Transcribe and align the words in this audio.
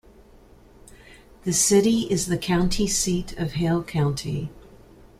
The 1.43 1.53
city 1.53 2.07
is 2.11 2.25
the 2.25 2.35
county 2.39 2.87
seat 2.87 3.37
of 3.37 3.51
Hale 3.51 3.83
County. 3.83 4.49